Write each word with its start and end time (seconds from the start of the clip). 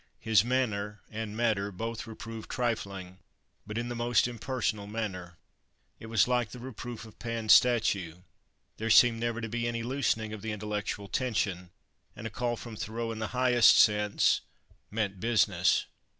His 0.19 0.43
manner 0.43 0.99
and 1.11 1.37
matter 1.37 1.71
both 1.71 2.07
reproved 2.07 2.49
trifling, 2.49 3.19
but 3.67 3.77
in 3.77 3.87
the 3.87 3.93
most 3.95 4.27
impersonal 4.27 4.87
manner. 4.87 5.37
It 5.99 6.07
was 6.07 6.27
like 6.27 6.49
the 6.49 6.57
reproof 6.59 7.05
of 7.05 7.19
Pan's 7.19 7.53
statue. 7.53 8.21
There 8.77 8.89
seemed 8.89 9.19
never 9.19 9.41
to 9.41 9.47
be 9.47 9.67
any 9.67 9.83
loosening 9.83 10.33
of 10.33 10.41
the 10.41 10.53
intellectual 10.53 11.07
tension, 11.07 11.69
and 12.15 12.25
a 12.25 12.31
call 12.31 12.55
from 12.57 12.75
Thoreau 12.77 13.11
in 13.11 13.19
the 13.19 13.27
highest 13.27 13.77
sense 13.77 14.41
"meant 14.89 15.19
business." 15.19 15.85